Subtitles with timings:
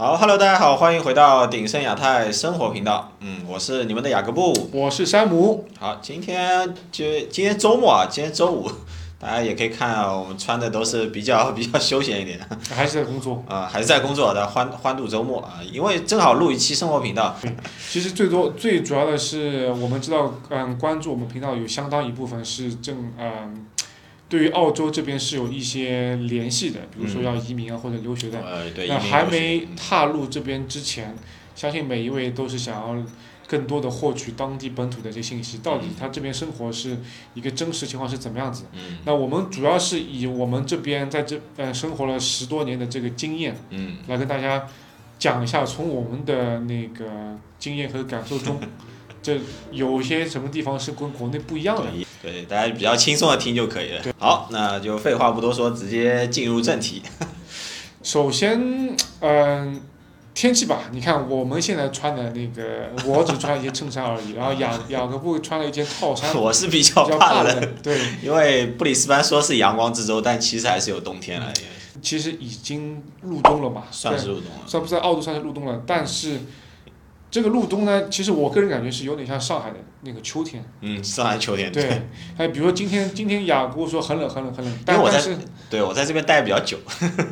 [0.00, 3.12] 好，Hello，大家好，欢迎回到鼎盛亚太生活频道。
[3.20, 4.50] 嗯，我是你们的雅各布。
[4.72, 5.68] 我是山姆。
[5.78, 8.66] 好，今天就今天周末啊，今天周五，
[9.20, 12.40] 大家也可以看啊，我们穿的都是比较 比较休闲一点。
[12.74, 13.44] 还是在工作。
[13.46, 17.36] 啊，还是在工作的欢欢度周末啊，因为正好录一期生活频道。
[17.90, 23.66] 其实最多最主要的是，我们知道，嗯，关注我们频道有相当一部分是正嗯。
[24.30, 28.40] 对于澳洲这边是有一些联系的，比如说要移民啊或者留学的，
[28.88, 31.14] 那还没踏入这边之前，
[31.56, 33.04] 相信每一位都是想要
[33.48, 36.96] 更多的获取当地本土的这些信息，到底他这边生活是
[37.34, 38.66] 一个真实情况是怎么样子？
[39.04, 43.56] 那我们主要是以我们这边在这呃生活了十多年的这个经验，
[44.06, 44.64] 来跟大家
[45.18, 48.60] 讲一下，从我们的那个经验和感受中。
[49.22, 49.38] 这
[49.70, 51.90] 有些什么地方是跟国内不一样的？
[52.22, 54.02] 对，大家比较轻松的听就可以了。
[54.18, 57.02] 好，那就废话不多说，直接进入正题。
[58.02, 59.80] 首先，嗯，
[60.34, 66.34] 天气吧，你看我们现在穿的那个，我只穿一件衬衫而已，然后雅 雅各布穿了一件套衫。
[66.36, 71.52] 我是比较怕冷，对，因为布里斯班说是阳光之州，但其实还是有冬天了。
[72.02, 76.40] 其实已经入冬了嘛，算是入冬了，算不算澳洲算是入冬了，但是。
[77.30, 80.64] 这个入冬呢，其实我个人感觉是有点像上海的那个秋天。
[80.80, 81.70] 嗯，上海秋天。
[81.70, 82.02] 对，
[82.36, 84.78] 还比如说今天，今天雅姑说很冷，很冷，很冷。
[84.84, 85.20] 但我在，
[85.70, 86.76] 对我在这边待比较久。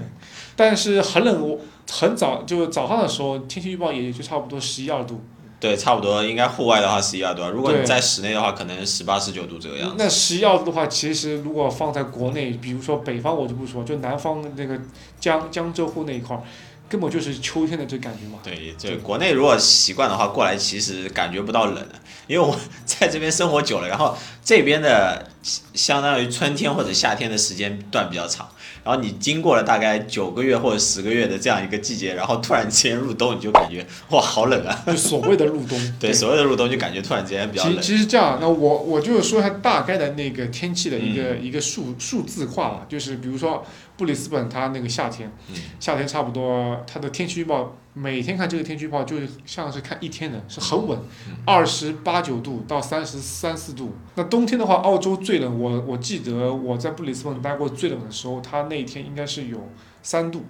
[0.54, 1.58] 但是很冷，我
[1.90, 5.22] 很早就早上的时候，天气预报也就差不多十一二度。
[5.58, 9.94] 对，差不多，应该户外的话十一二度，如果你在室内的话，可能十八十九度这个样子。
[9.98, 14.78] 那十一二度的话，其实如果放在国内，比如说北方我就不说，就南方那个
[15.18, 16.42] 江江浙沪那一块儿。
[16.88, 18.38] 根本就是秋天的这感觉嘛。
[18.42, 21.86] 对，这国内如果习惯的话，过来其实感觉不到冷，
[22.26, 25.28] 因为我 在这边生活久了，然后这边的
[25.74, 28.48] 相当于春天或者夏天的时间段比较长，
[28.82, 34.82] 然后你经过了大概九个月或者十个月的这样一个季节，然后突然之间入冬，你就感觉 哇，好冷啊！
[34.86, 35.78] 就所谓的入冬。
[36.00, 37.80] 对，所谓的入冬就感觉突然之间比较冷。
[37.80, 43.64] 其实这样，那我我就说一下大概的那个天气的一个一个数数字化吧，就是比如说。
[43.98, 45.32] 布里斯本它那个夏天，
[45.80, 49.16] 夏天差不多，它的天气预报每天看这个天气预报就
[49.46, 50.98] 像是看一天的，是很稳，
[51.46, 53.94] 二十八九度到三十三四度。
[54.16, 59.68] 那冬天的话，澳洲最冷，我我记得我在布里斯本待过最冷的时候，它那一天应该是有
[60.02, 60.44] 三度，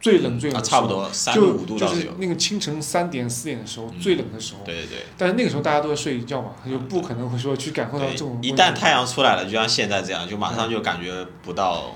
[0.00, 0.62] 最冷最冷。
[0.62, 4.60] 差不多三五度就是那个清晨三点四点的时候最冷的时候。
[4.64, 4.98] 对对对。
[5.16, 8.38] 但是那个时候大家都在睡觉嘛，就不可能会说去感受到这种。
[8.42, 11.94] 一旦太阳出来了，就像现在这样，就马上就感觉不到。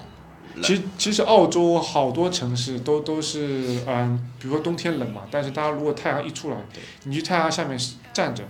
[0.62, 6.56] 其实其实澳洲好多城市都都是嗯，比如说冬天冷嘛，但是大家如果太阳一出来，
[7.04, 7.78] 你去太阳下面
[8.12, 8.44] 站着，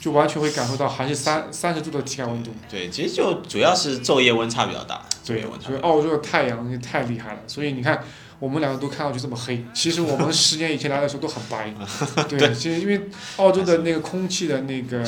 [0.00, 2.50] 就完全会感受到还是三三十度的体感温度。
[2.68, 5.02] 对，其实就主要是昼夜温差比较大。
[5.24, 8.02] 对，所以澳洲的太阳也太厉害了，所以你看。
[8.40, 11.72] 我们两个都看上去这么黑，其实我们十年以前来的时候都很白。
[12.26, 13.00] 对，其实因为
[13.36, 15.04] 澳洲的那个空气的那个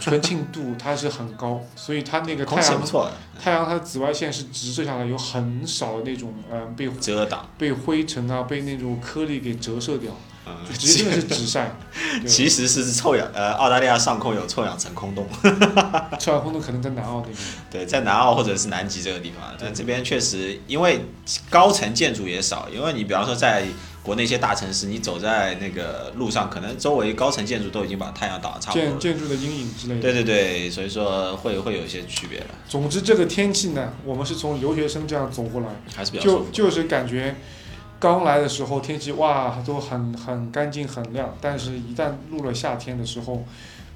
[0.00, 2.82] 纯净度它是很高，所以它那个太阳
[3.38, 10.16] 太阳它的紫外线是直射下来，有很少的那种嗯被遮挡、被灰尘啊、被那种颗粒给折射掉。
[10.78, 11.74] 直接是直晒，
[12.26, 15.26] 其实是臭氧，呃，澳大利亚上空有臭氧层空洞，
[16.18, 17.36] 臭氧空洞可能在南澳那边。
[17.70, 21.04] 对，在南澳或者是南极这个地方，但这边确实因为
[21.48, 23.64] 高层建筑也少，因为你比方说在
[24.02, 28.84] 国内一些大城市，你走在那个路上，可能周围高层建筑都已经把太阳挡得差不多。
[28.98, 30.00] 建 建筑的阴影之类的。
[30.00, 32.46] 对对对，所以说会会有一些区别了。
[32.68, 37.36] 总之，这个天气呢，我们是从留学生这样走过来，还是比较就就是感觉。
[38.02, 43.44] 刚来的时候天气哇都很很干净很亮，但是一旦入了夏天的时候，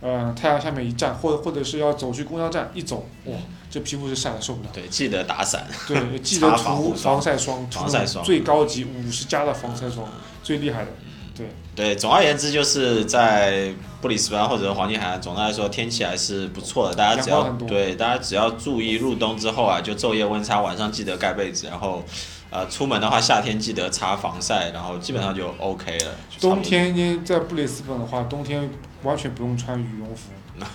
[0.01, 3.35] 呃太阳下面一站，或者或者是要走去公交站一走，哇
[3.69, 4.69] 这皮肤是晒的受不了。
[4.73, 5.67] 对，记得打伞。
[5.89, 10.09] 对，记得涂防晒霜，防晒霜最高级五十加的防晒霜，
[10.41, 10.91] 最厉害的。
[11.37, 16.95] 对对，总而言之就是在布里斯班或者黄金海岸，总的来说天气还是不错的。
[16.95, 22.03] 大家只要对大家只要注意入冬之后啊，就昼夜温差，晚上记得盖被子，然后。
[22.49, 26.15] 呃，出门的话，夏天记得擦防晒，然后基本上就 OK 了。
[26.41, 28.71] 冬天在布里斯本的话，冬天
[29.03, 30.31] 完全不用穿羽绒服，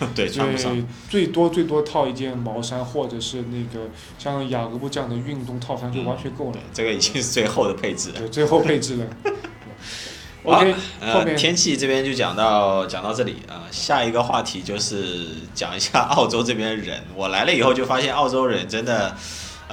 [0.14, 0.86] 对，穿不上。
[1.10, 3.86] 最多最多套一件毛衫，或者是那个
[4.20, 6.58] 像雅各布这样的运动套衫就完全够了。
[6.74, 8.20] 这个已经是最后的配置了。
[8.20, 9.06] 对，最后配置了。
[10.44, 17.04] OK，呃，天气这边就讲到讲到这里啊，下一个话题就是讲一下澳洲这边人。
[17.16, 19.16] 我来了以后就发现澳洲人真的。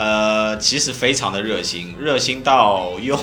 [0.01, 3.19] 呃，其实非常的热心，热心到用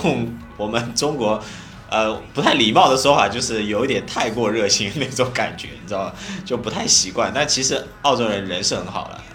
[0.58, 1.42] 我们中国，
[1.90, 6.12] 呃，不太礼貌的说法，就是有一点太过热心那种感觉，你知道吗？
[6.44, 7.32] 就不太习惯。
[7.34, 9.22] 但其实澳洲人人是很好的，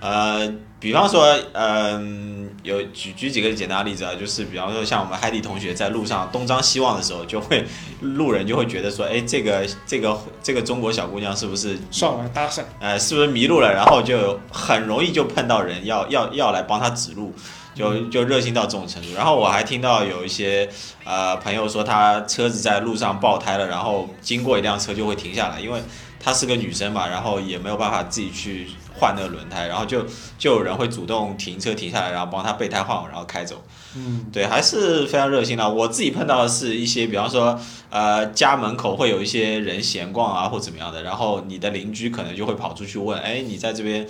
[0.00, 7.64] 呃，比方说，嗯，有举举几个简单的例子啊，就是比方说像我们海底同学在路上东张西望的时候，就会
[8.00, 12.62] 路人就会觉得说，哎，这个这个这个中国小姑娘是不是上来搭讪？
[12.80, 13.72] 呃，是不是迷路了？
[13.72, 17.32] 然后就很容易就碰到人要要要来帮她指路。
[17.72, 20.68] 就就热心到这种程度，然后我还听到有一些
[21.04, 25.80] 呃朋友说他车子在路上爆胎了，然后经过一辆车就会停下来，因为
[26.18, 28.66] 她是个女生嘛，然后也没有办法自己去
[29.00, 30.04] 换那个轮胎，然后就
[30.38, 33.64] 就有人会主动停车停下来，然后帮他备胎换好，然后开走。
[33.96, 35.68] 嗯，对，还是非常热心的。
[35.68, 37.58] 我自己碰到的是一些，比方说
[37.88, 44.06] 呃家门口会有一些人闲逛啊，或怎么样的，然后你的邻居可能就会跑出去问，哎，你在这边，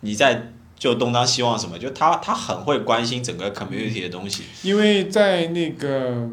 [0.00, 0.50] 你在。
[0.76, 4.42] 就东张西望什么，就他他很会关心整个 community 的东西。
[4.62, 6.28] 因为在那个，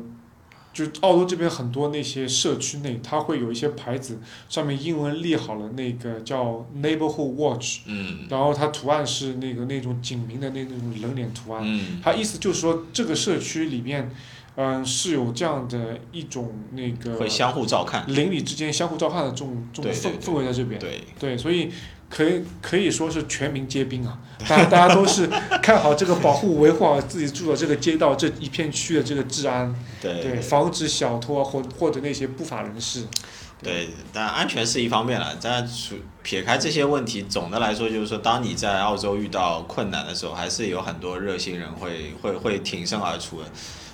[0.74, 14.10] 就澳洲这边很多那些社区内，它会有一些牌子，上面英文立好了那个叫 neighborhood watch，嗯，然后它图案是那个那种警民的那那种人脸图案，嗯，它意思就是说这个社区里面，
[14.56, 21.02] 嗯，是有这样的一种那个会相互照看，邻里之间相互照看的这种这种氛氛围在这边，对。
[21.20, 21.70] 对，所以。
[22.12, 24.20] 可以可以说是全民皆兵啊！
[24.48, 25.26] 大家大家都是
[25.64, 33.06] 看好这个保护维护好自己住的这个街道这一片区的这个治安，对，防止小偷啊或或者那些不法人士。
[33.64, 35.38] 对，但安全是一方面了。
[35.42, 43.48] 但除撇开这些问题，总的来说就是说，当你在澳洲遇到困难的时候，还是有很多热心人会会会挺身而出的。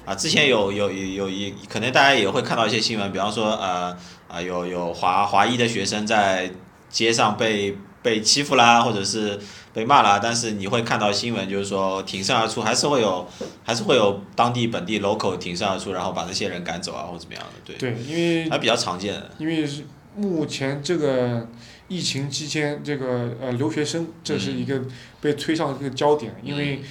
[0.06, 3.96] 啊，之前有有有一可能大家也会看到一些新闻，比方说呃
[4.28, 6.50] 啊有有华华裔的学生在
[6.90, 7.78] 街上被。
[8.02, 9.40] 被欺负啦，或者是
[9.74, 13.28] 被骂啦，但是你会看到新闻，就是说挺身而出，还是会有，
[13.64, 17.76] 还是会有当地本地 local 挺身而出，然后把那些人赶走啊，或者怎么样的，对。
[17.78, 19.22] 对，因为还比较常见。
[19.38, 19.68] 因为
[20.16, 21.48] 目前这个
[21.88, 24.82] 疫情期间，这个呃留学生这是一个
[25.22, 26.78] 被推上这个焦点，因为。
[26.78, 26.84] 嗯，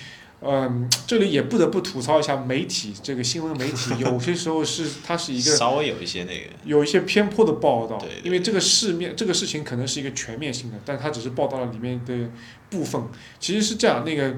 [1.07, 12.31] 这里也不得不吐槽一下媒体，这个新闻媒体 有些时候是它是一个稍微有一些那个有一些偏颇的报道，因为这个事面这个事情可能是一个全面性的，但它只是报道了里面的
[12.69, 13.03] 部分。
[13.41, 14.37] 其实是这样，那个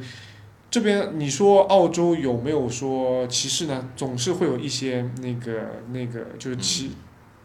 [0.70, 3.90] 这边你说澳洲有没有说歧视呢？
[3.96, 6.92] 总是会有一些那个那个就是歧。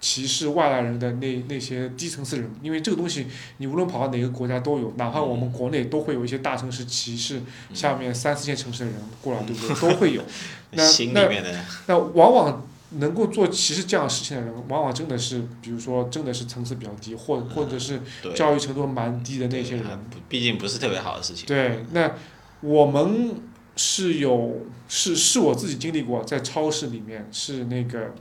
[0.04, 3.26] 歧视外来人的那那些低层次人，因为这个东西
[3.60, 7.42] 你无论跑到哪个国家都有，哪怕我们国内都会有一些大城市歧视
[7.74, 9.90] 下面三四线城市的人过来，对不对？
[9.90, 10.22] 都会有。
[10.72, 10.84] 那
[11.14, 11.54] 那
[11.88, 12.68] 那往往
[12.98, 18.02] 能够做歧视这样事情的人，往往真的是，比如说真的是层次比较低，或或者是
[18.36, 19.86] 教育程度蛮低的那些人。
[20.28, 21.46] 毕竟不是特别好的事情。
[21.46, 22.12] 对，那
[22.60, 23.36] 我们
[23.78, 28.14] 是有是是我自己经历过，在超市里面是那个。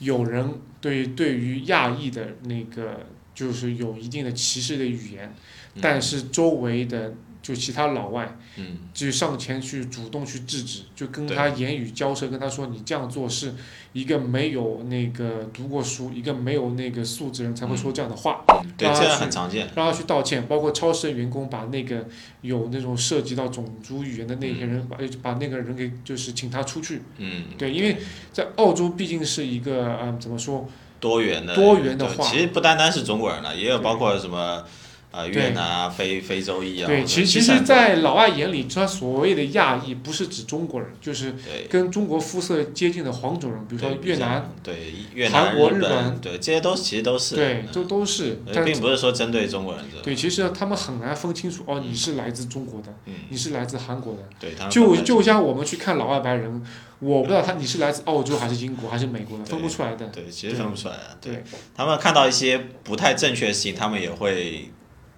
[0.00, 5.34] 有人对对于亚裔的那个就是有一定的歧视的语言，
[5.80, 7.14] 但是周围的
[7.50, 13.54] 就其他老外，嗯就上前去主动去制止，就跟他言语交涉，跟他说你这样做是。
[13.92, 18.44] 一个没有那个读过书，一个没有那个素质人才会说这样的话，
[18.78, 19.68] 对，这样很常见。
[19.74, 22.06] 让他去道歉，包括超市的员工把那个
[22.42, 27.02] 有那种涉及到种族语言的那些人把把那个人给就是请他出去。
[27.18, 27.46] 嗯。
[27.58, 27.96] 对，因为
[28.32, 30.68] 在澳洲毕竟是一个嗯怎么说
[31.00, 34.64] 多元的多元的话，其实不单单是中国人了，也有包括什么。
[35.10, 36.86] 啊，越南啊，非非洲裔啊。
[36.86, 41.34] 对，其实其实，在老外眼里，他所谓的亚裔不是指中国人，就是
[41.68, 47.34] 跟中国肤色接近的黄种人，比如说越南、对越南、韩国、日本，对这些都其实都是。
[47.34, 48.40] 对，都都是。
[48.64, 49.84] 并不是说针对中国人。
[50.02, 52.94] 对，其实他们很难分清楚哦，你是来自中国的，
[53.30, 54.20] 你是来自韩国的。
[54.38, 56.64] 对，就就像我们去看老外白人，
[57.00, 60.06] 我不知道他你是来自澳洲还是英国还是美国的，分不出来的。
[60.06, 61.18] 对，其实分不出来的。
[61.20, 61.42] 对，
[61.74, 64.70] 他们看到一些不太正确的事情，他们也会。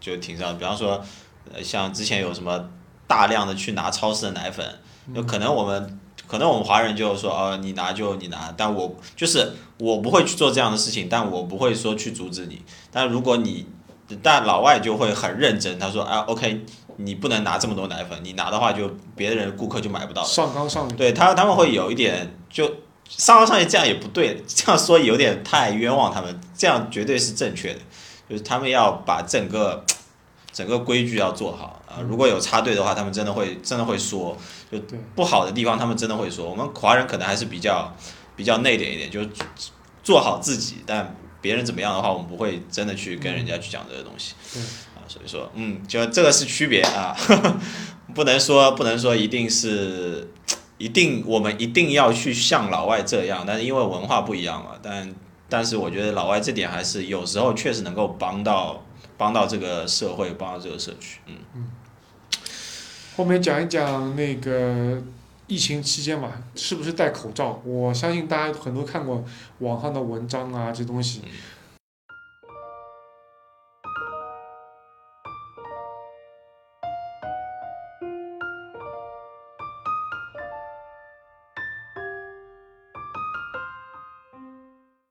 [0.02, 1.00] 就挺上，比方说，
[1.54, 2.68] 呃，像之前有什么
[3.06, 4.66] 大量的去拿超市的奶粉，
[5.14, 12.62] 就可能我们可能我们华人就说，哦，你拿就你拿，但我就是我不会去做这样的事情，但我不会说去阻止你。
[12.90, 13.66] 但如果你，
[14.22, 16.64] 但老外就会很认真，他说，啊，OK，
[16.96, 20.28] 你不能拿这么多奶粉，你拿的话就别人顾客就买不到了。
[20.28, 22.66] 上纲上对他他们会有一点就
[23.08, 27.80] 上纲上线，这样也不对，这样说有点太冤枉他们，这样绝对是正确的。
[28.32, 29.84] 就是他们要把整个
[30.50, 32.00] 整个规矩要做好啊！
[32.08, 34.34] 如果有插队的话，他们真的会真的会说，
[34.70, 34.78] 就
[35.14, 36.48] 不好的地方他们真的会说。
[36.48, 37.94] 我们华人可能还是比较
[38.34, 39.20] 比较内敛一点，就
[40.02, 44.32] 做好自己，但别人怎么样的话，我们不会真的去跟人家去讲这个东西。
[44.94, 47.14] 啊，所以说，嗯，就这个是区别啊，
[48.14, 50.30] 不能说不能说一定是
[50.78, 55.14] 一定我们一定要去像老外这样，但是因为文化不一样嘛，但
[55.52, 58.82] 但是我觉得老外这点还是有时候确实能够帮到。
[59.18, 61.36] 帮到这个社会，帮到这个社区，嗯。
[61.54, 61.70] 嗯。
[63.16, 65.00] 后面讲一讲那个
[65.46, 67.60] 疫情期间嘛，是不是戴口罩？
[67.64, 69.22] 我相信大家很多看过
[69.60, 71.22] 网上的文章啊，这东西。